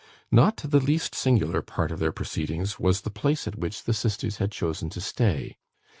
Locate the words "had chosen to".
4.37-4.99